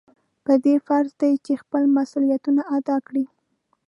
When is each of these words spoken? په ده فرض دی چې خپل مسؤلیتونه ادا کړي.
په 0.45 0.53
ده 0.63 0.73
فرض 0.87 1.11
دی 1.21 1.33
چې 1.45 1.53
خپل 1.63 1.83
مسؤلیتونه 1.97 2.61
ادا 2.77 2.97
کړي. 3.07 3.25